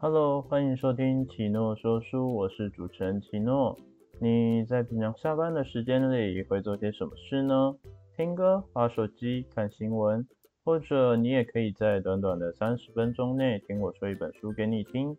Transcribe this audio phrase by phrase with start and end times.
[0.00, 3.76] Hello，欢迎收听奇诺说书，我是主持人奇诺。
[4.20, 7.74] 你在平常下班的时间里会做些什么事呢？
[8.16, 10.24] 听歌、玩手机、看新闻，
[10.64, 15.16] 或者你也可以在短短的三十分钟内听我说一本书给你听。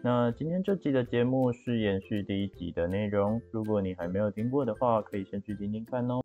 [0.00, 6.20] 那今天这集的节目是延续第一集的内容，如果你还没有听过的话，可以先去听听看哦。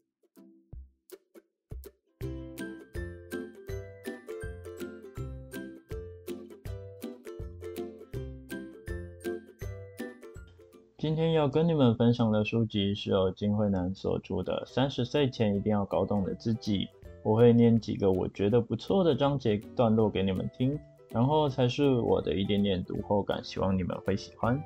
[11.05, 16.79] 今天要跟你们分享的书籍是由金惠南所著的《三十岁前一定要搞懂的自己》。
[17.21, 20.79] 我会念几个我觉得不错的章节段落给你们听，
[21.09, 24.59] 然后才是我的一点点读后感，希望你们会喜欢。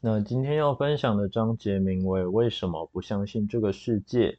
[0.00, 4.30] 那今天要分享的章节名为《为什么不相信这个世界》。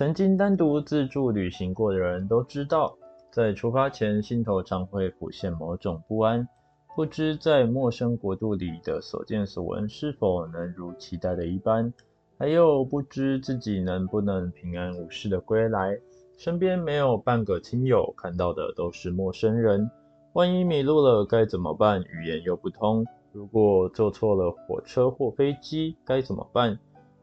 [0.00, 2.96] 曾经单独自助旅行过的人都知道，
[3.30, 6.48] 在出发前心头常会浮现某种不安，
[6.96, 11.92] 不知在陌生国度里的所见所闻是否能如期待的一般，
[12.38, 15.98] 还有不知自己能不能平安无事的归来。
[16.38, 19.90] 身边没有半个亲友，看到的都是陌生人。
[20.32, 22.00] 万一迷路了该怎么办？
[22.00, 23.04] 语言又不通。
[23.34, 26.78] 如果坐错了火车或飞机该怎么办？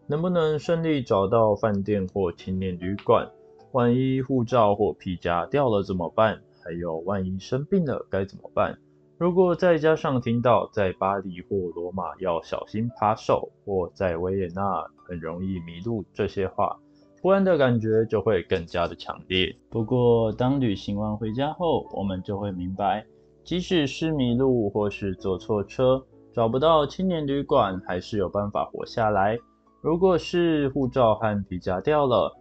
[0.09, 3.29] 能不能顺利找到饭店或青年旅馆？
[3.73, 6.41] 万一护照或皮夹掉了怎么办？
[6.63, 8.77] 还有万一生病了该怎么办？
[9.17, 16.77] 如果再加上听到在巴黎或罗马要小心扒手，或在维也纳很容易迷路这些话，
[17.21, 19.53] 不安的感觉就会更加的强烈。
[19.69, 23.05] 不过当旅行完回家后，我们就会明白，
[23.43, 29.37] 即使是迷路或是坐错车，找不到青年旅馆，还是有办法活下来。
[29.81, 32.35] 如果是护照和皮夹掉了，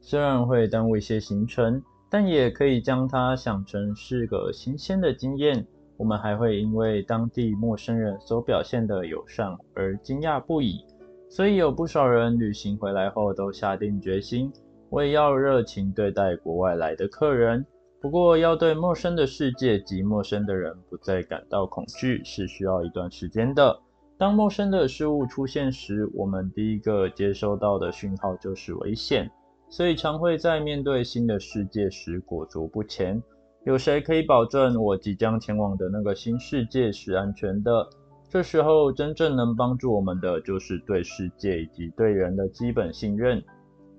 [0.00, 5.66] 虽然会耽误一些行程，但也可以将它想成是个新鲜的经验。
[5.96, 10.84] 我们还会因为当地陌生人所表现的友善而惊讶不已。
[11.28, 14.52] 所以有不少人旅行回来后都下定决心，
[14.90, 17.66] 我也要热情对待国外来的客人。
[18.00, 23.76] 不过要对陌生的世界及陌生的人不再感到恐惧，是需要一段时间的。
[24.18, 29.30] 当陌生的事物出现时，我们第一个接收到的讯号就是危险，
[29.68, 33.22] 所以常会在面对新的世界时裹足不前。
[33.64, 37.86] 有谁可以保证我即将前往的那个新世界是安全的？
[38.30, 43.42] 这时候，真正能帮助我们的就是对世界以及对人的基本信任。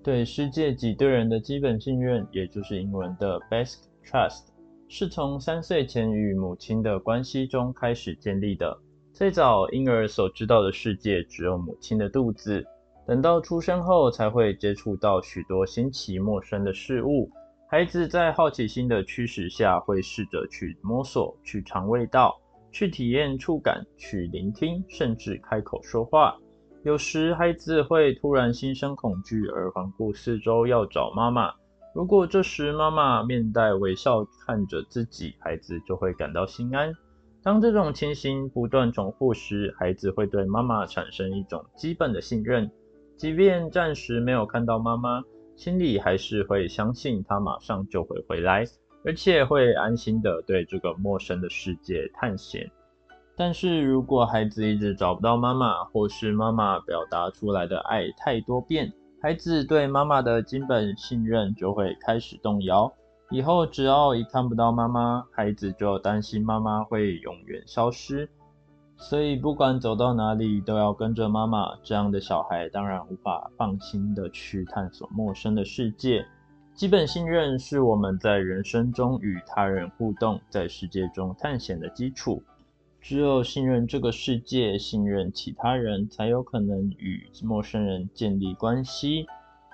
[0.02, 4.48] 对世界及对人的基本信任，也就是英文的 basic trust，
[4.88, 8.78] 是从三岁前与母亲的关系中开始建立的。
[9.18, 12.64] 最早婴儿所知道的世界只有母亲的肚子，
[13.08, 17.28] 等到出生后才会接触到许多新奇陌生的事物。
[17.68, 22.40] 孩子在好奇心的驱使下，会试着去摸索、去尝味道、
[22.72, 26.38] 去体验触感、去聆听，甚至开口说话。
[26.84, 31.52] 有时孩子会突然心生恐惧而环顾四周要找妈妈。
[31.96, 36.94] 如果这时妈妈面带微笑看着自己，孩子就会感到心安。
[37.48, 42.70] 当这种情形不断重复时，孩子会对妈妈产生一种基本的信任，
[43.16, 45.24] 即便暂时没有看到妈妈，
[45.56, 48.66] 心里还是会相信她马上就会回来，
[49.06, 52.70] 而且会安心的对这个陌生的世界探险。
[53.38, 58.92] 但是如果孩子一直找不到妈妈，或是妈妈表达出来的爱太多变，
[59.22, 62.92] 孩子对妈妈的基本信任就会开始动摇。
[63.30, 68.30] 以后只要一看不到妈妈，孩子就担心妈妈会永远消失，
[68.96, 71.76] 所以不管走到哪里都要跟着妈妈。
[71.84, 76.26] 这样的小孩当然无法放心的去探索陌生的世界。
[76.74, 82.42] 基本信任是我们在人生中与他人互动、在世界中探险的基础。
[83.02, 89.28] 只有信任这个世界、信任其他人，才有可能与陌生人建立关系。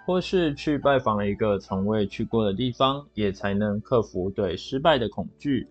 [0.06, 5.68] 或是去拜访一个从未去过的地方，也才能克服对失败的恐惧。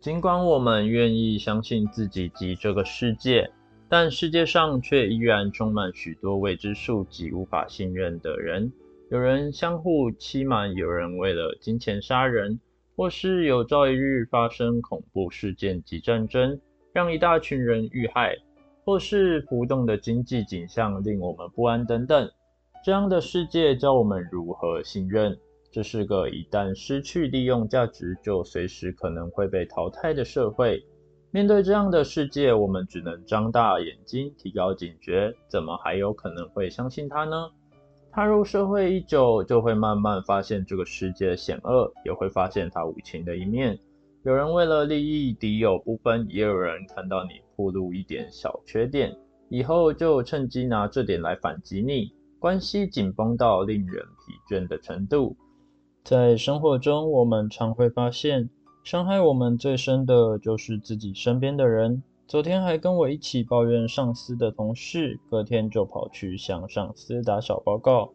[0.00, 3.50] 尽管我们愿意相信自己及这个世界，
[3.88, 8.72] 但世界上却依然充满许多未知数及无法信任的人。
[9.10, 12.58] 有人相互欺瞒，有人为了金钱杀人，
[12.96, 16.58] 或是有朝一日发生恐怖事件及战争，
[16.94, 18.36] 让一大群人遇害，
[18.84, 22.30] 或是浮动的经济景象令我们不安等等。
[22.82, 25.36] 这样的世界教我们如何信任。
[25.70, 30.82] 这是个一旦失去利用价值就随时可能会被淘汰的社会。
[31.30, 35.32] 面对这样的世界，我们只能张大眼睛，提高警觉。
[35.46, 37.50] 怎么还有可能会相信他呢？
[38.10, 43.78] 踏入社会一久，就会慢慢发现这个世界险恶，也会发现他无情的一面。
[44.24, 49.16] 有人为了利益敌友不分，也有人看到你暴露一点小缺点，
[49.50, 52.12] 以后就趁机拿这点来反击你。
[52.40, 55.36] 关系紧绷到令人疲倦的程度。
[56.02, 58.48] 在生活中，我们常会发现。
[58.82, 62.02] 伤害我们最深的就是自己身边的人。
[62.26, 68.10] 昨天还跟我一起抱怨上司的同事，隔天就跑去向上司打小报告。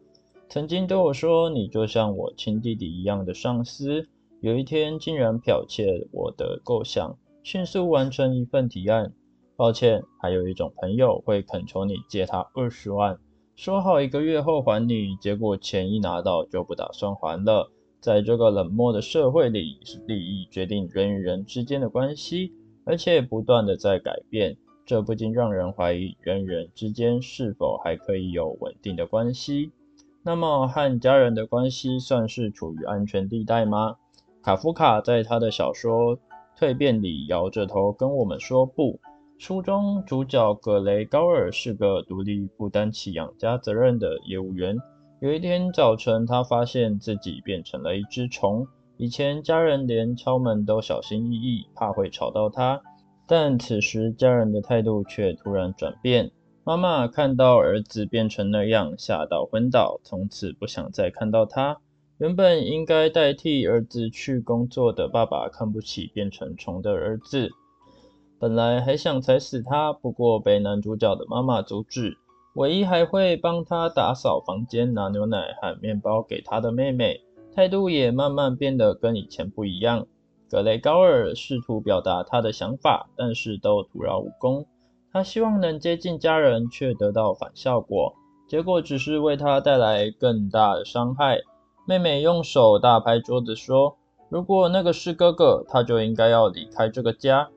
[0.48, 4.08] 曾经对我说：“你就像我亲弟弟一样的上司。”
[4.42, 9.12] 有一天竟然剽窃我的构想，迅速完成一份提案。
[9.54, 13.18] 抱歉，还有一种朋友会恳求你借他二十万，
[13.56, 17.72] 说好一个月后还你，结果钱一拿到就不打算还了。
[18.00, 22.52] 在这个冷漠的社会里，利益决定人与人之间的关系，
[22.84, 29.72] 而且不断的在改变，这不禁让人怀疑人与人之间是否还可以有稳定的关系。
[30.22, 33.96] 那么，和家人的关系算是处于安全地带吗？
[34.42, 36.18] 卡夫卡在他的小说
[36.58, 39.00] 《蜕变》里摇着头跟我们说不。
[39.38, 44.76] 书中主角格雷高尔是个独立负担起养家责任的业务员。
[45.20, 48.66] 有一天早晨，他发现自己变成了一只虫。
[48.96, 52.80] 以前家人连敲门都小心翼翼，怕会吵到他。
[53.26, 56.30] 但此时家人的态度却突然转变。
[56.64, 61.76] 妈妈看到儿子变成那样，吓到昏倒，从此不想再看到他。
[62.18, 67.50] 原本应该代替儿子去工作的爸爸，看不起变成虫的儿子，
[68.38, 72.18] 本来还想踩死他，不过被男主角的妈妈阻止。
[72.54, 77.20] 唯一还会帮他打扫房间、拿牛奶和面包给他的妹妹，
[77.54, 80.06] 态度也慢慢变得跟以前不一样。
[80.50, 84.66] 格雷高尔试图表达他的想法，但是都徒劳无功。
[85.12, 88.14] 他希望能接近家人，却得到反效果，
[88.46, 91.40] 结果只是为他带来更大的伤害。
[91.86, 93.96] 妹妹用手大拍桌子说
[94.28, 97.48] ：“如果那个是哥哥，他就应该要离开这个家。”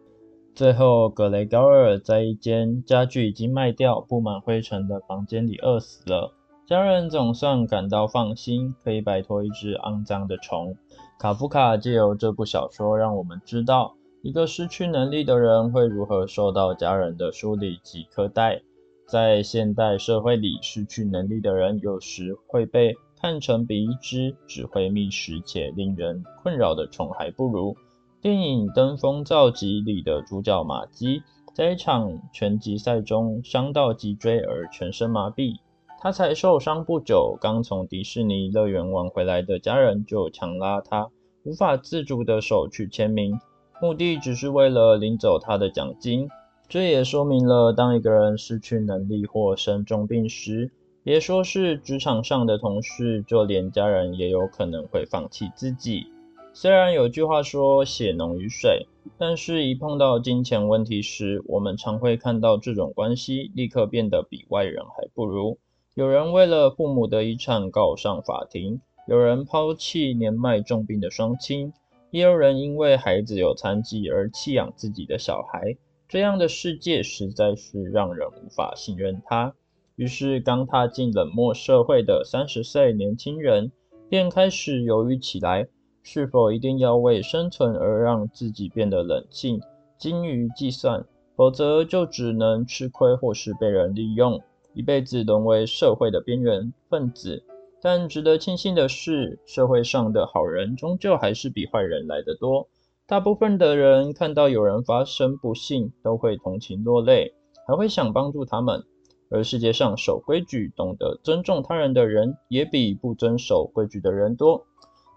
[0.55, 6.33] 最后，格雷高尔在一间家具已经卖掉、布满灰尘的房间里饿死了。
[6.65, 10.75] 家人总算感到放心，可以摆脱一只肮脏的虫。
[11.17, 18.61] 卡夫卡借由这部小说，让我们知道一个失去能力的人会如何受到家人的疏离及苛待。
[19.07, 27.75] 在现代社会里，失去能力的人有时会被看成比一只只会觅食且令人困扰的虫还不如。
[28.21, 31.23] 电影《登峰造极》里的主角马基，
[31.53, 35.55] 在一场拳击赛中伤到脊椎而全身麻痹。
[36.01, 41.07] 他才受伤不久，刚从迪士尼乐园玩回来的家人就强拉他，
[41.43, 43.39] 无法自主的手去签名，
[43.81, 46.27] 目的只是为了领走他的奖金。
[46.67, 50.71] 这也说明了，当一个人失去能力或生重病时，
[51.05, 56.07] 别说是职场上的同事，就连家人也有可能会放弃自己。
[56.51, 58.87] 虽然有句话说血浓于水，
[59.17, 65.57] 但是一碰到金钱问题时，我们常会看到这种关系立刻变得比外人还不如。
[65.93, 71.71] 有人为了父母的遗产告上法庭，有人抛弃年迈重病的双亲，
[72.11, 75.77] 也有人因为孩子有残疾而弃养自己的小孩。
[76.09, 79.53] 这样的世界实在是让人无法信任他。
[79.95, 83.71] 于是，刚踏进冷漠社会的三十岁年轻人
[84.09, 85.67] 便开始犹豫起来。
[86.11, 89.61] 是否一定要为生存而让自己变得冷静、
[89.95, 94.41] 精于计算，否则就只能吃亏或是被人利用，
[94.73, 97.43] 一辈子沦为社会的边缘分子？
[97.79, 102.67] 但值得庆幸的是，社会上的好人终究还是比坏人来得多。
[103.05, 107.35] 大部分的人看到有人发生不幸，都会同情落泪，
[107.67, 108.81] 还会想帮助他们。
[109.29, 114.65] 而世界上守规矩、懂得尊重他人的人，也比不遵守规矩的人多。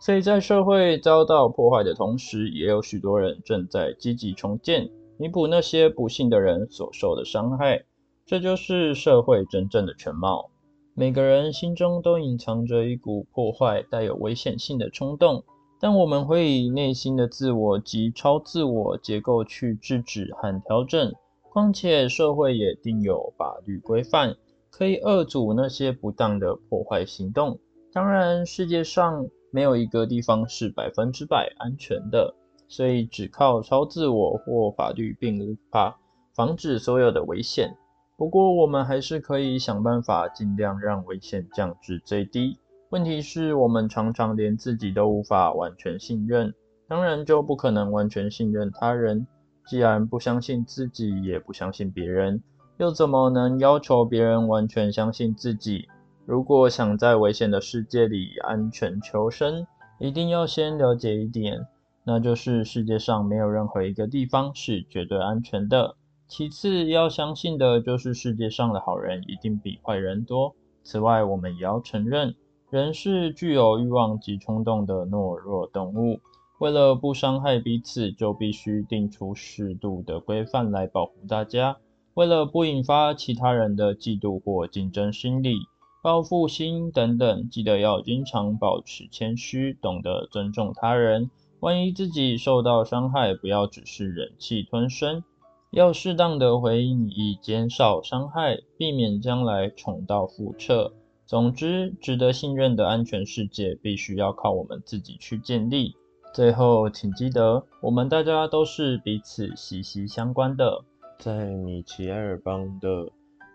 [0.05, 7.85] 所以在社会遭到破坏的同时，也有许多人正在积极重建，弥补那些不幸的人所受的伤害。
[8.27, 10.51] 这就是社会真正的全貌。
[10.95, 15.45] 每个人心中都隐藏着一股破坏、带有危险性的冲动，
[15.79, 21.13] 但我们会以内心的自我及超自我结构去制止和调整。
[21.45, 24.35] 况且社会也定有法律规范，
[24.69, 27.61] 可以遏阻那些不当的破坏行动。
[27.93, 29.29] 当然，世界上。
[29.53, 32.35] 没有一个地方是百分之百安全的，
[32.67, 36.01] 所以只靠超自我或法律并无法
[36.35, 37.77] 防止所有的危险。
[38.17, 42.59] 不过，我们还是可以想办法尽量让危险降至最低。
[42.91, 46.55] 问题是我们常常连自己都无法完全信任，
[46.89, 49.27] 当然就不可能完全信任他人。
[49.67, 52.43] 既然不相信自己，也不相信别人，
[52.79, 55.89] 又怎么能要求别人完全相信自己？
[56.25, 59.67] 如果想在危险的世界里安全求生，
[59.99, 61.67] 一定要先了解一点，
[62.05, 65.97] 那就是世界上没有任何一个地方是绝对安全的。
[66.29, 70.55] 其次，要相信的就是世界上的好人一定比坏人多。
[70.83, 72.35] 此外，我们也要承认，
[72.71, 76.21] 人是具有欲望及冲动的懦弱动物。
[76.59, 81.77] 为了不伤害彼此，就必须定出适度的规范来保护大家。
[82.15, 85.67] 为了不引发其他人的嫉妒或竞争心理、
[86.03, 91.31] 报复心等等，记得要经常保持谦虚，懂得尊重他人。
[91.61, 95.23] 万一自己受到伤害，不要只是忍气吞声，
[95.71, 100.93] 要适当的回应，以减少伤害，避免将来重蹈覆辙。
[101.25, 105.95] 总之，值得信任的安全世界，必须要靠我们自己去建立。
[106.35, 110.83] 最后，请记得，我们大家都是彼此息息相关的。
[111.21, 112.89] 在米奇埃尔邦的《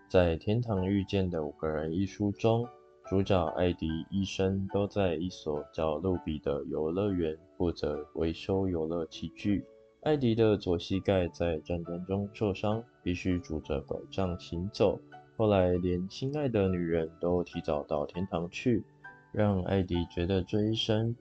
[0.08, 2.66] 在天堂遇见的五个人》一书中，
[3.04, 9.62] 主角艾迪一生都在一所叫路比的游乐园负责维修游乐器具。
[10.00, 14.98] 艾迪的左膝盖在战争中受伤，必须拄着拐杖行走。
[15.36, 18.82] 后来，连心爱的女人都提早到天堂去，
[19.30, 21.14] 让艾迪觉得这一生。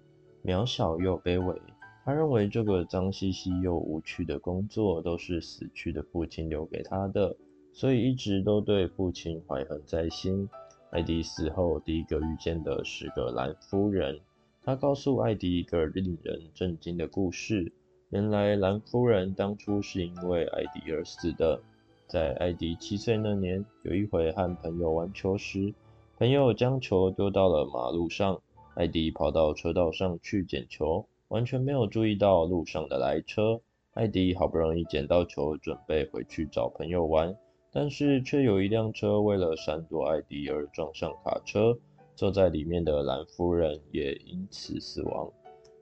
[0.46, 1.62] 渺小又卑微，
[2.06, 7.36] 他认为这个脏兮兮又无趣的工作都是死去的父亲留给他的，
[7.78, 10.50] 所以一直都对父亲怀恨在心。
[10.90, 14.20] 艾迪死后，第一个遇见的是个蓝夫人，
[14.64, 17.72] 她告诉艾迪一个令人震惊的故事：
[18.10, 21.62] 原来蓝夫人当初是因为艾迪而死的。
[22.08, 25.72] 在艾迪七岁那年，有一回和朋友玩球时，
[26.18, 28.42] 朋友将球丢到了马路上。
[28.74, 33.62] 艾迪跑到车道上去捡球，完全没有注意到路上的来车。
[33.94, 37.36] 艾迪好不容易捡到球，准备回去找朋友玩，
[37.80, 41.78] 但是却有一辆车为了闪躲艾迪而撞上卡车，
[42.16, 45.32] 坐在里面的蓝夫人也因此死亡。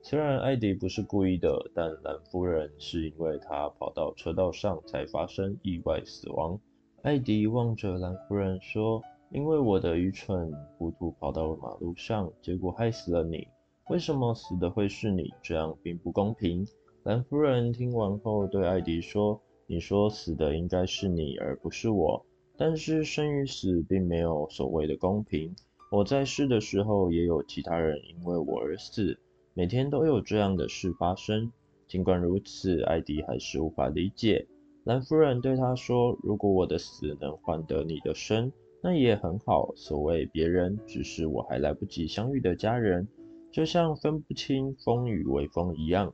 [0.01, 6.59] 虽然艾迪不是故意的，但蓝夫人是因为他跑到车道上才发生意外死亡。
[7.03, 9.01] 艾迪望着蓝夫人说。
[9.31, 13.45] 因为我的愚蠢糊涂跑到了马路上，结果害死了你。
[13.89, 15.33] 为什么死的会是你？
[15.41, 16.65] 这样并不公平。
[17.03, 22.25] 蓝夫人听完后对艾迪说：“你说死的应该是你，而不是我。
[22.57, 25.55] 但是生与死并没有所谓的公平。
[25.91, 29.17] 我在世的时候，也有其他人因为我而死，
[29.53, 31.51] 每天都有这样的事发生。
[31.87, 34.47] 尽管如此，艾迪还是无法理解。
[34.83, 38.51] 蓝夫人对他说：“如果我的死能换得你的生。”
[38.83, 39.73] 那也很好。
[39.75, 43.07] 所谓别人，只是我还来不及相遇的家人，
[43.51, 46.13] 就像分不清风雨微风一样。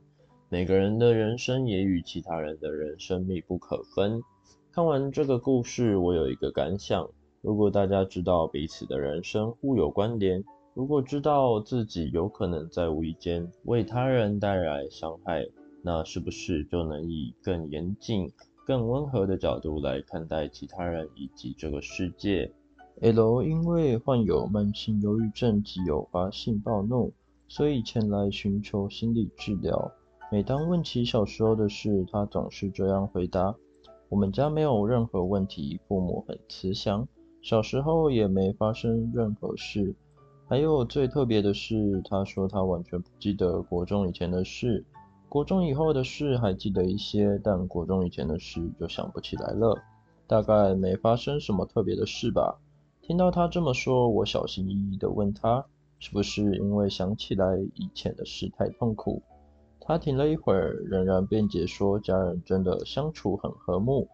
[0.51, 4.21] 每个人的人生也与其他人的人生密不可分。
[4.69, 7.09] 看完这个故事，我有一个感想：
[7.41, 10.43] 如果大家知道彼此的人生互有关联，
[10.73, 15.47] 如果知道自己有可能在无意间为他人带来伤害，
[15.81, 18.29] 那是不是就能以更严谨、
[18.67, 22.51] 更温和的角度来看待其他人以及这个世界
[22.99, 27.13] ？L 因为患有慢性忧郁症及偶发性暴怒，
[27.47, 29.89] 所以前来寻求心理治疗。
[30.33, 33.53] 每当问起小时候的事，他总是这样回答
[34.07, 37.05] ：“我们家没有任何问题，父母很慈祥，
[37.41, 39.93] 小时候也没发生任何事。”
[40.47, 44.85] 还有最特别的是，他说他完全不记得国中以前的事，
[45.27, 49.77] 国中以后的事还记得一些，但国中以前的事就想不起来了。
[50.27, 52.57] 大概没发生什么特别的事吧。
[53.01, 55.65] 听到他这么说，我小心翼翼地问他
[55.99, 59.21] ：“是不是因为想起来以前的事太痛苦？”
[59.83, 64.07] 他停了一会儿，仍然辩解说：“家人真的相处很和睦，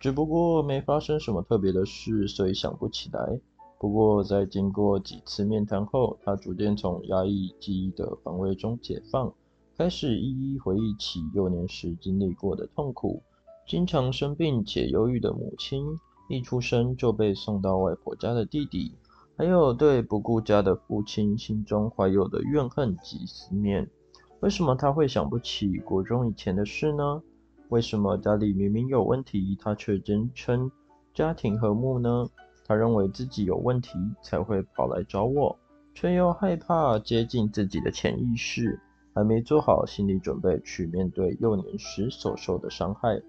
[0.00, 3.38] 只不过没发生什么特别的事，所以想不起来。”
[3.78, 9.34] 不过在经过几次面谈后，他逐渐从压抑记忆的防卫中解放，
[9.76, 13.22] 开始一一回忆起幼年时经历过的痛苦，
[13.66, 15.84] 经常生病且忧郁的母亲。
[16.28, 18.94] 一出生就被送到外婆家的弟弟，
[19.36, 23.90] 还有对不顾家的父亲心中怀有的怨恨及思念。
[24.42, 27.22] 为什么他会想不起国中以前的事呢？
[27.68, 30.68] 为什么家里明明有问题，他却坚称
[31.14, 32.26] 家庭和睦呢？
[32.66, 35.56] 他认为自己有问题才会跑来找我，
[35.94, 38.80] 却又害怕接近自己的潜意识，
[39.14, 43.22] 还没做好心理准备去面对幼年时所受的伤害。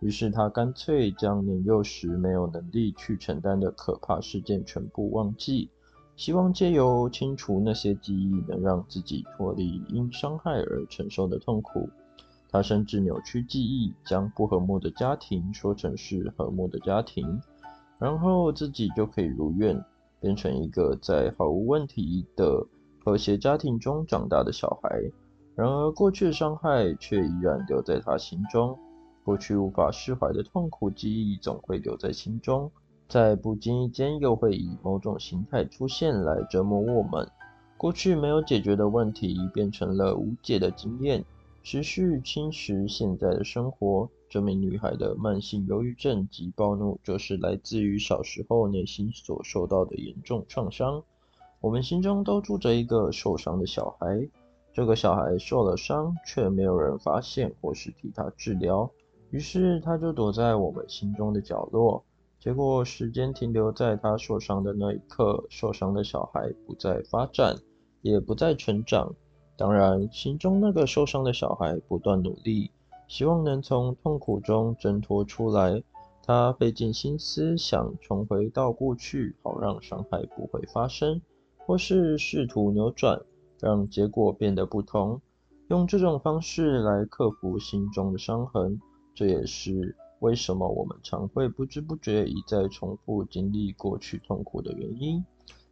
[0.00, 5.68] 于是他干脆将年幼时没有能力去承担的可怕事件全部忘记，
[6.16, 11.88] 希望借由清除那些记忆，能让自己脱离因伤害而承受的痛苦。
[12.48, 17.40] 他甚至扭曲记忆，将不和睦的家庭说成是和睦的家庭，
[17.98, 19.84] 然后自己就可以如愿，
[20.20, 22.64] 变成一个在毫无问题的
[23.04, 24.88] 和谐家庭中长大的小孩。
[25.56, 28.78] 然而，过去的伤害却依然留在他心中，
[29.24, 32.70] 过去无法释怀的痛苦记忆总会留在心中，
[33.14, 37.24] 在不经意间又会以某种形态出现来折磨我们。
[37.76, 41.24] 过去没有解决的问题变成了无解的经验。
[41.62, 44.08] 持续侵蚀现在的生活。
[44.28, 51.00] 这名女孩的慢性忧郁症及暴怒，就是来自于小时候内心所受到的严重创伤。
[51.60, 54.28] 我们心中都住着一个受伤的小孩，
[54.72, 58.90] 这个小孩受了伤，却没有人发现或是替他治疗，
[59.30, 62.04] 于是他就躲在我们心中的角落。
[62.44, 67.56] 结果时间停留在他受伤的那一刻，受伤的小孩不再发展，
[68.02, 69.14] 也不再成长。
[69.56, 72.70] 当然，心中那个受伤的小孩不断努力，
[73.08, 75.82] 希望能从痛苦中挣脱出来。
[76.22, 81.22] 他费尽心思想重回到过去，好让伤害不会发生，
[81.64, 83.22] 或是试图扭转，
[83.58, 85.18] 让结果变得不同，
[85.68, 88.78] 用这种方式来克服心中的伤痕。
[89.14, 95.24] 这也是为什么我们常会不知不觉一再重复经历过去痛苦的原因。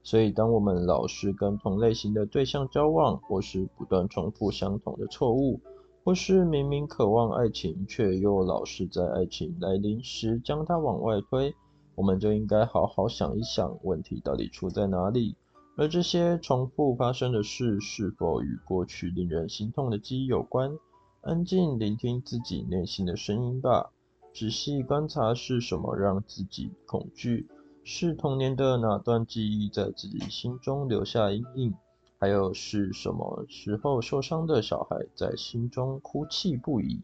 [0.05, 5.61] 所以，当我们老是跟同类型的对象交往，或是不断重复相同的错误，
[6.05, 11.55] 或是明明渴望爱情，却又老是在爱情来临时将它往外推，
[11.95, 15.37] 我们就应该好好想一想，问题到底出在哪里。
[15.77, 20.77] 而这些重复发生的事，是否与过去令人心痛的记忆有关？
[21.21, 23.92] 安静聆听自己内心的声音吧，
[24.33, 27.47] 仔细观察是什么让自己恐惧。
[27.85, 31.75] 是童年的哪段记忆在自己心中留下阴影？
[32.19, 37.01] 还有是什么时候受伤的小孩在心中哭泣不已？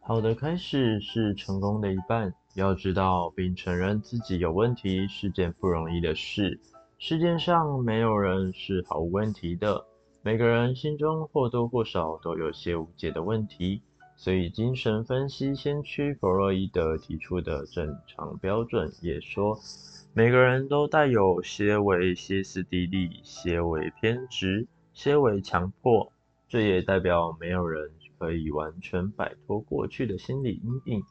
[0.00, 2.32] 好的开始是成功的一半。
[2.54, 6.60] 要知道并承认自己有问题是件不容易的事。
[6.98, 9.86] 世界上没有人是毫无问题的，
[10.22, 13.82] 每个人心中或多或少都有些无解的问题。
[14.22, 19.58] 所以，精神分析先驱弗洛伊德提出的正常标准也说。
[20.12, 26.12] 每个人都带有些微歇斯底里、些微偏执、些微强迫，
[26.46, 31.02] 这也代表没有人可以完全摆脱过去的心理阴影，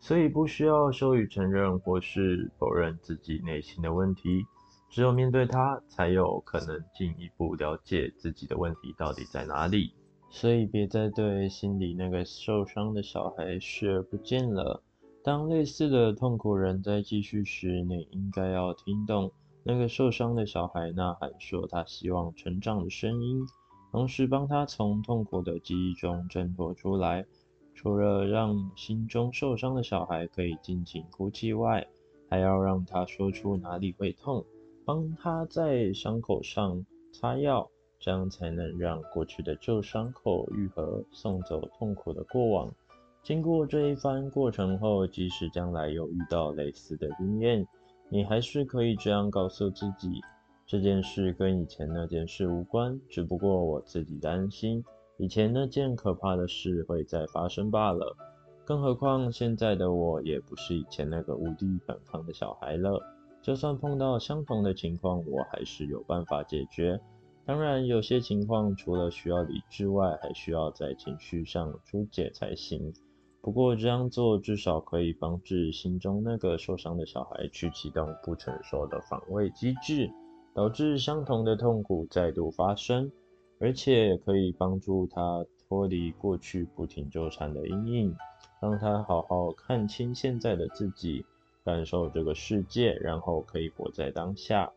[0.00, 4.42] 所以不需要羞于承认或是否认自己内心的问题。
[4.88, 9.92] 只有面对它，才有可能进一步了解自己的问题到底在哪里。
[10.36, 14.82] 所以，别再对心里那个受伤的小孩视而不见了。
[15.22, 19.30] 当类似的痛苦仍在继续时，你应该要听懂
[19.62, 23.46] 那个受伤的小孩呐喊说他希望成长的声音，
[23.92, 27.24] 同时帮他从痛苦的记忆中挣脱出来。
[27.72, 31.86] 除了让心中受伤的小孩可以尽情哭泣外，
[32.28, 34.44] 还要让他说出哪里会痛，
[34.84, 37.70] 帮他在伤口上擦药，
[38.04, 42.70] 这样才能让过去的旧伤口愈合，送走痛苦的过往。
[43.22, 47.66] 经过这一番过程后，即使将来有遇到类似的经验，
[48.10, 50.20] 你还是可以这样告诉自己：
[50.66, 54.84] 这件事跟以前那件事无关，只不过我自己担心
[55.16, 58.14] 以前那件可怕的事会再发生罢了。
[58.66, 63.02] 更何况现在的我也不是以前那个无力反抗的小孩了。
[63.40, 67.00] 就算碰到相同的情况，我还是有办法解决。
[67.46, 72.92] 当然，有些情况除了需要理智外，还需要在情绪上疏解才行。
[73.42, 80.10] 不过这样做至少可以帮助心中那个受伤的小孩去启动不成熟的防卫机制，
[80.54, 83.12] 导致相同的痛苦再度发生，
[83.60, 88.16] 而且可以帮助他脱离过去不停纠缠的阴影，
[88.62, 91.26] 让他好好看清现在的自己，
[91.62, 94.72] 感受这个世界，然后可以活在当下。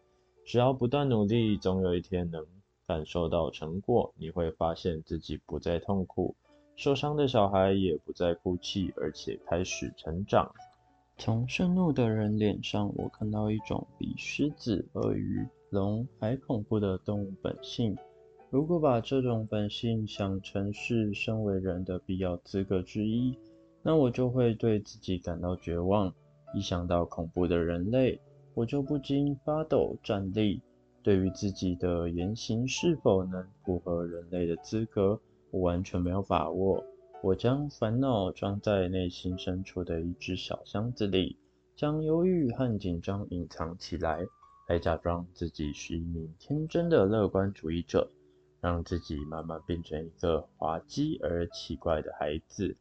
[0.46, 2.46] 只要不断努力，总有一天能
[2.88, 6.34] 感受到成果，你会发现自己不再痛苦。
[6.78, 10.50] 受伤的小孩也不再哭泣，而且开始成长。
[11.18, 17.98] 从盛怒的人脸上，我看到一种比狮子、鳄鱼、龙还恐怖的动物本性。
[18.50, 23.38] 如果把这种本性想成是身为人的必要资格之一，
[23.82, 26.14] 那我就会对自己感到绝望。
[26.54, 28.22] 一想到恐怖的人类，
[28.54, 30.62] 我就不禁发抖站立。
[31.08, 35.18] 对于自己的言行是否能符合人类的资格？
[35.52, 36.84] 我完全没有把握。
[37.24, 41.38] 我将烦恼装在内心深处的一只小箱子里，
[41.78, 44.20] 将忧郁和紧张隐藏起来，
[44.68, 48.12] 还假装自己是一名天真的乐观主义者，
[48.60, 52.76] 让自己慢慢变成一个滑稽而奇怪的孩子。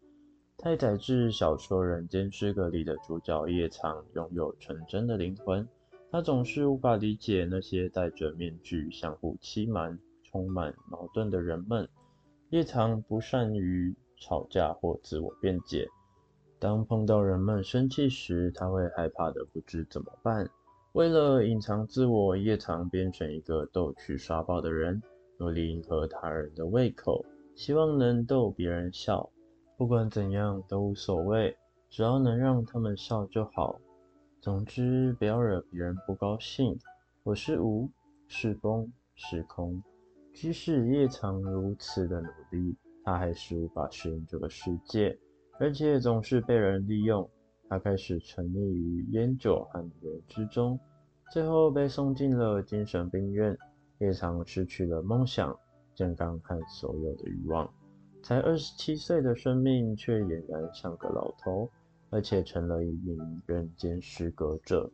[0.59, 5.69] 太宰治小说《人间失格》里的主角叶藏拥有纯真的灵魂，
[6.11, 11.89] 他总是无法理解那些戴着面具、相互欺瞒、充满矛盾的人们。
[12.51, 15.89] 叶藏不善于吵架或自我辩解，
[16.59, 20.49] 当碰到人们生气时，他会害怕的不知怎么办。
[20.93, 25.03] 为了隐藏自我，叶藏变成一个逗趣耍宝的人，
[25.39, 27.23] 努力迎合他人的胃口，
[27.55, 29.29] 希望能逗别人笑。
[29.77, 31.55] 不管怎样都无所谓，
[31.91, 33.79] 只要能让他们笑就好。
[34.47, 36.79] 总之，不要惹别人不高兴。
[37.25, 37.91] 我是无，
[38.29, 39.83] 是风，是空。
[40.33, 45.19] 即使叶藏如此的努力，他还是无法适应这个世界，
[45.59, 47.29] 而且总是被人利用。
[47.69, 50.79] 他开始沉溺于烟酒和女人之中，
[51.33, 53.59] 最后被送进了精神病院。
[53.99, 55.59] 叶藏失去了梦想、
[55.93, 57.69] 健康和所有的欲望。
[58.23, 61.69] 才二十七岁的生命，却俨然像个老头，
[62.11, 64.91] 而且成了一名人间失格者。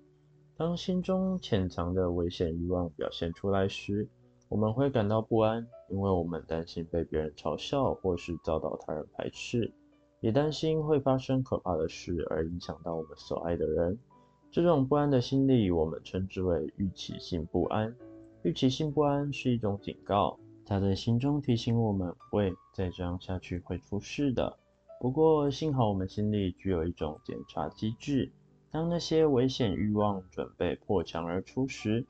[0.57, 4.09] 当心中潜藏的危险欲望表现出来时，
[4.48, 9.72] 我们会感到不安，因为我们担心被别人嘲笑，或是遭到他人排斥，
[10.20, 13.98] 也担心会发生可怕的事而影响到我们所爱的人。
[14.51, 17.96] 这种不安的心理，我们称之为预期性不安。
[18.42, 20.38] 预期性不安是一种警告。
[20.66, 24.59] 它在心中提醒我们：喂，再这样下去会出事的。
[25.03, 28.31] 不过幸好我们心里具有一种检查机制，
[28.71, 32.07] 当那些危险欲望准备破墙而出时，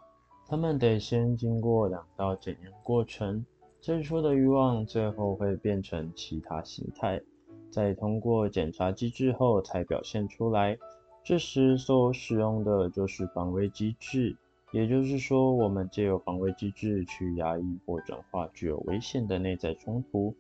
[0.47, 3.47] 他们得先经过两道检验过程。
[3.81, 7.23] 最初的欲望最后会变成其他形态，
[7.71, 10.77] 在通过检查机制后才表现出来。
[11.25, 14.37] 这时所使用的就是防卫机制。
[14.71, 20.35] 也就是说，我们借由防卫机制去压抑或转化具有危险的内在冲突，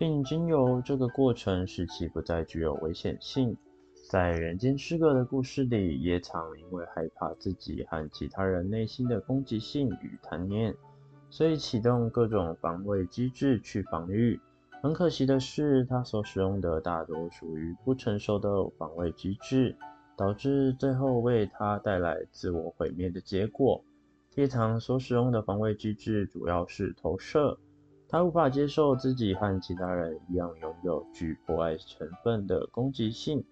[0.00, 3.54] 并经由这个过程使其不再具有危险性。
[4.08, 10.74] 在人间失格的故事里，叶藏因为害怕自己和其他人内心的攻击性与贪念，
[11.28, 14.40] 所以启动各种防卫机制去防御。
[14.82, 19.76] 很可惜的是，他所使用的大多属于不成熟的防卫机制。
[20.16, 23.82] 导致最后为他带来自我毁灭的结果。
[24.34, 27.58] 叶藏所使用的防卫机制主要是投射，
[28.10, 33.44] 他无法接受自己和其他人一样拥有具破坏成分的攻击性，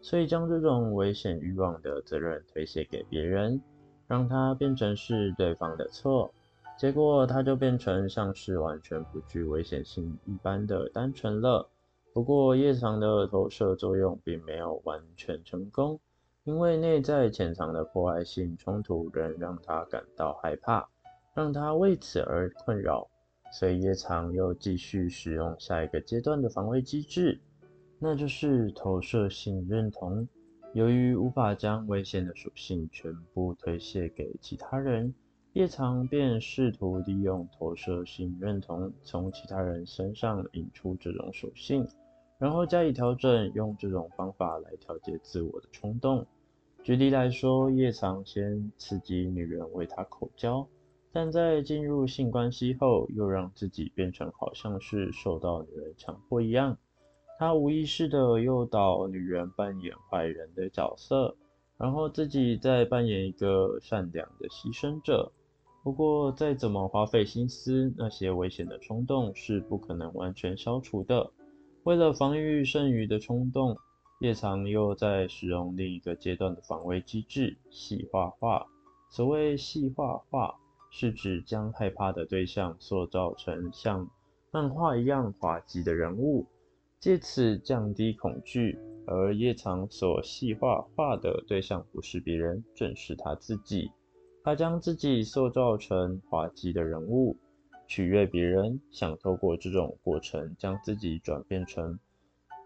[0.00, 3.60] 所以将这种危险欲望的责任推卸给别人，
[4.06, 6.32] 让他变成是对方的错。
[6.78, 11.68] 结果他就变成像是完全不具危险性一般的单纯了。
[12.14, 16.00] 不过夜藏的投射作用并没有完全成功。
[16.44, 20.88] 因为内在潜藏的破坏性冲突仍让他感到害怕，
[21.34, 23.08] 让他为此而困扰，
[23.52, 27.40] 所以夜藏又继续使用下一个阶段的防卫机制，
[27.98, 30.28] 那就是投射性认同。
[30.74, 35.14] 由于无法将危险的属性全部推卸给其他人，
[35.54, 41.88] 夜藏便试图利用投射性认同从其他人身上引出这种属性，
[42.36, 46.26] 然后加以调整，用这种方法来调节自我的冲动。
[46.82, 50.68] 举例来说，夜藏先刺激女人为他口交，
[51.16, 56.76] 但在进入性关系后，又让自己变成好像是受到女人强迫一样。
[57.38, 61.34] 他无意识地诱导女人扮演坏人的角色，
[61.78, 65.32] 然后自己再扮演一个善良的牺牲者。
[65.82, 71.30] 不过，再怎么花费心思，那些危险的冲动是不可能完全消除的。
[71.84, 73.74] 为了防御剩余的冲动。
[74.20, 78.66] 叶藏又在使用另一个阶段的防卫机制——细化化。
[79.10, 80.54] 所谓细化化，
[80.98, 84.08] 是指将害怕的对象塑造成像
[84.50, 86.46] 漫画一样滑稽的人物，
[86.98, 88.78] 借此降低恐惧。
[89.06, 93.90] 而叶藏所细化化的对象不是别人，正是他自己。
[94.42, 97.36] 他将自己塑造成滑稽的人物，
[97.86, 101.98] 取悦别人，想透过这种过程将自己转变成。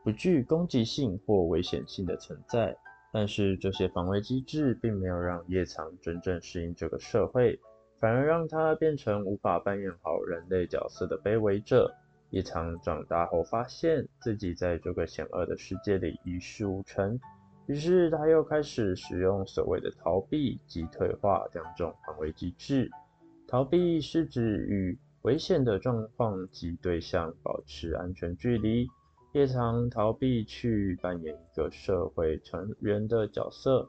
[0.05, 2.77] 不具攻击性或危险性的存在，
[3.13, 7.59] 但是这些防卫机制并没有让叶藏真正适应这个社会，
[8.01, 11.95] 反而让他变成无法扮演好人类角色的卑微者。
[12.31, 17.21] 叶藏长大后发现自己在这个险恶的世界里一事无成，
[17.67, 22.89] 于是他又开始使用所谓的逃避及退化两种防卫机制。
[23.47, 28.89] 逃避是指与危险的状况及对象保持安全距离。
[29.33, 33.89] 叶藏逃避去扮演一个社会成员的角色，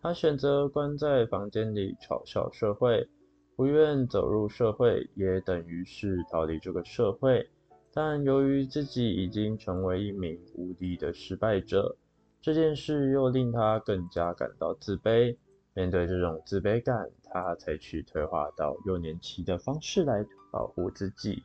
[0.00, 3.06] 他选择关在房间里嘲笑社会，
[3.54, 7.48] 不愿走入社会，也等于是逃离这个社会。
[7.92, 11.94] 但由于自己已经成为一名无敌的失败者，
[12.40, 15.36] 这件事又令他更加感到自卑。
[15.74, 21.42] 面对这种自卑感，他采取退化到幼年期的方式来保护自己。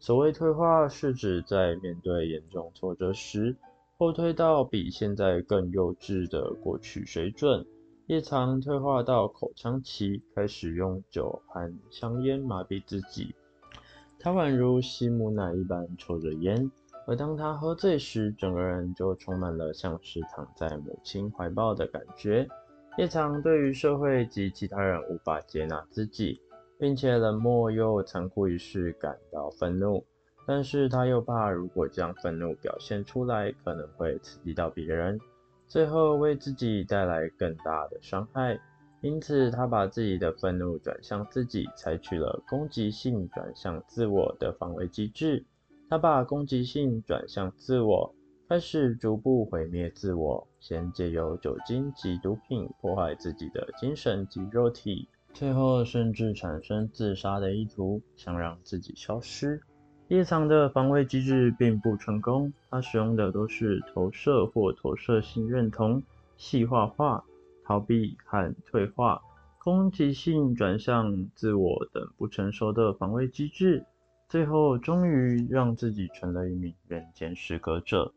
[0.00, 3.56] 所谓退化，是指在面对严重挫折时，
[3.96, 7.66] 后退到比现在更幼稚的过去水准。
[8.08, 13.34] 夜藏退化到口腔期，开始用酒和香烟麻痹自己。
[14.18, 16.70] 他宛如吸母奶一般抽着烟，
[17.06, 22.48] 而当他喝醉时，整个人就充满了像是躺在母亲怀抱的感觉。
[22.96, 26.40] 夜藏对于社会及其他人无法接纳自己，
[26.78, 30.02] 并且冷漠又残酷一事感到愤怒，
[30.46, 35.20] 但是他又怕如果将愤怒表现出来，可能会刺激到别人，
[35.68, 38.58] 最后为自己带来更大的伤害。
[39.00, 45.44] 因此，他把自己的愤怒转向自己，采取了攻击性转向自我的防卫机制。
[45.88, 48.12] 他把攻击性转向自我，
[48.48, 59.62] 开始逐步毁灭自我，先借由酒精及毒品破坏自己的精神及肉体，最后甚至产生自杀的意图，想让自己消失。
[60.08, 66.02] 叶藏的防卫机制并不成功，他使用的都是投射或投射性认同、
[66.36, 67.24] 细化化。
[67.64, 69.20] 逃避和退化、
[69.58, 73.84] 攻击性转向自我等不成熟的防卫机制，
[74.26, 78.14] 最后终于让自己成了一名人间失格者。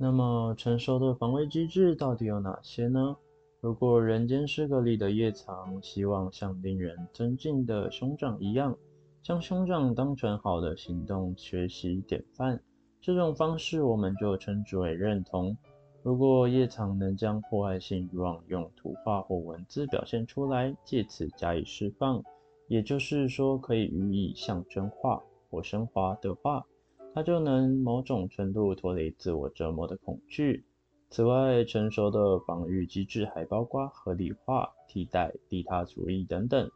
[0.00, 3.14] 那么，成熟的防卫机制到底有哪些呢？
[3.60, 8.76] 如果人间失格里的叶藏希望像令人尊敬的兄长一样，
[9.22, 12.62] 将兄长当成好的行动学习典范，
[13.00, 15.56] 这种方式我们就称之为认同。
[16.02, 22.22] 如果夜藏能将破坏性欲望用图画或文字表现出来，借此加以释放，
[22.68, 26.64] 也就是说可以予以象征化或升华的话，
[27.12, 30.64] 他就能某种程度脱离自我折磨的恐惧。
[31.10, 36.70] 此外，成熟的防御机制还包括合理化、替代、利他主义等等。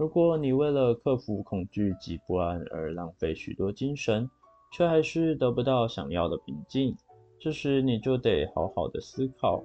[0.00, 4.26] 如果你为了克服恐惧及不安而浪费许多精神，
[4.72, 6.96] 却还是得不到想要的平静。
[7.38, 9.62] 这时你就得好好的思考，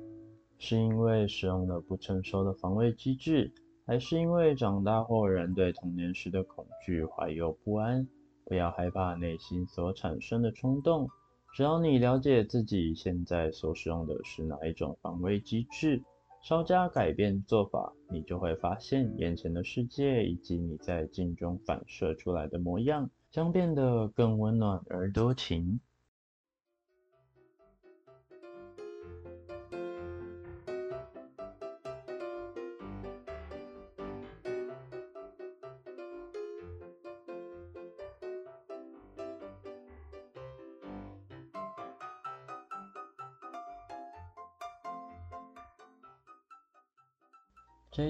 [0.58, 3.50] 是因为使用了不成熟的防卫机制，
[3.88, 8.06] 还是因为长大后人对童年时的恐惧怀有不安？
[8.43, 11.08] 不要害怕内心所产生的冲动，
[11.56, 16.04] 只要你了解自己现在所使用的是哪一种防卫机制，
[16.45, 25.79] 稍加改变做法，你就会发现眼前的世界以及你在镜中反射出来的模样，将变得更温暖而多情。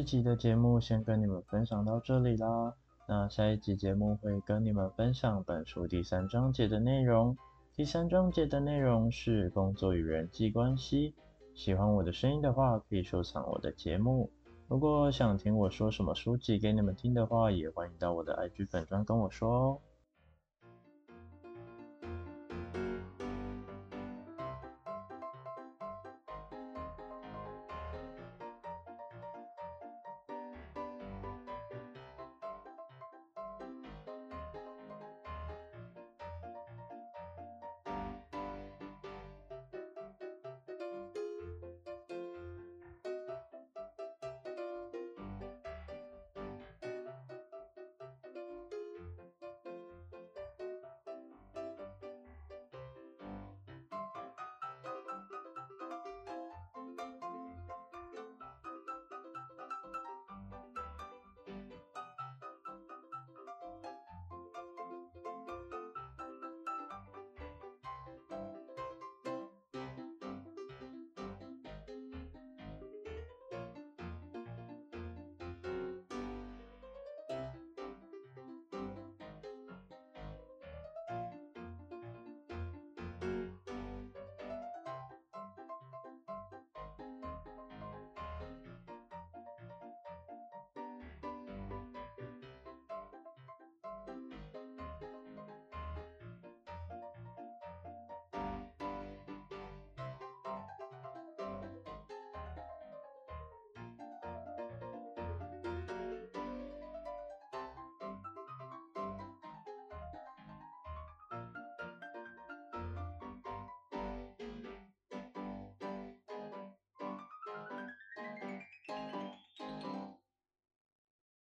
[0.05, 2.75] 集的节目先跟你们分享到这里啦。
[3.07, 7.35] 那下一集节目会跟你们分享本书第三章节的内容。
[7.75, 11.15] 第三章节的内容是工作与人际关系。
[11.55, 14.29] 喜欢我的声音的话，可以收藏我的节目。
[14.67, 19.79] 如果想听我说什么书籍给你们听的话，也欢迎到我的 IG 粉专跟我说哦。